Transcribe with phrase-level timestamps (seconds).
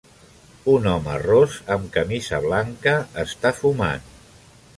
[0.71, 2.95] Un home ros amb camisa blanca
[3.27, 4.11] està fumant.